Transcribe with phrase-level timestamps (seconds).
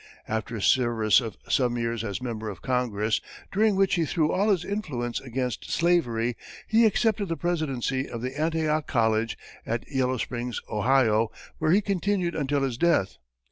[0.27, 4.49] After a service of some years as member of Congress, during which he threw all
[4.49, 6.35] his influence against slavery,
[6.67, 11.29] he accepted the presidency of Antioch College, at Yellow Springs, Ohio,
[11.59, 13.19] where he continued until his death.